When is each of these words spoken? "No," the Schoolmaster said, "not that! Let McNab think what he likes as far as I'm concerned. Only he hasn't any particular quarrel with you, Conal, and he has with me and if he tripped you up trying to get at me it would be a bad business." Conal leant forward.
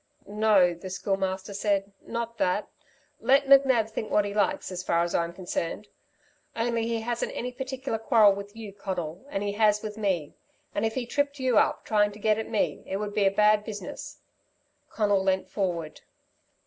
"No," 0.25 0.73
the 0.73 0.89
Schoolmaster 0.89 1.53
said, 1.53 1.91
"not 2.01 2.39
that! 2.39 2.67
Let 3.19 3.45
McNab 3.45 3.87
think 3.91 4.09
what 4.09 4.25
he 4.25 4.33
likes 4.33 4.71
as 4.71 4.81
far 4.81 5.03
as 5.03 5.13
I'm 5.13 5.31
concerned. 5.31 5.89
Only 6.55 6.87
he 6.87 7.01
hasn't 7.01 7.33
any 7.35 7.51
particular 7.51 7.99
quarrel 7.99 8.33
with 8.33 8.55
you, 8.55 8.73
Conal, 8.73 9.23
and 9.29 9.43
he 9.43 9.51
has 9.51 9.83
with 9.83 9.99
me 9.99 10.33
and 10.73 10.87
if 10.87 10.95
he 10.95 11.05
tripped 11.05 11.37
you 11.39 11.59
up 11.59 11.85
trying 11.85 12.11
to 12.13 12.19
get 12.19 12.39
at 12.39 12.49
me 12.49 12.81
it 12.87 12.97
would 12.97 13.13
be 13.13 13.25
a 13.27 13.31
bad 13.31 13.63
business." 13.63 14.21
Conal 14.89 15.23
leant 15.23 15.47
forward. 15.47 16.01